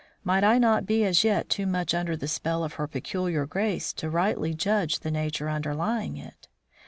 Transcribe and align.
Might 0.23 0.43
I 0.43 0.57
not 0.57 0.87
be 0.87 1.05
as 1.05 1.23
yet 1.23 1.47
too 1.47 1.67
much 1.67 1.93
under 1.93 2.17
the 2.17 2.27
spell 2.27 2.63
of 2.63 2.73
her 2.73 2.87
peculiar 2.87 3.45
grace 3.45 3.93
to 3.93 4.09
rightly 4.09 4.55
judge 4.55 5.01
the 5.01 5.11
nature 5.11 5.47
underlying 5.47 6.17
it? 6.17 6.47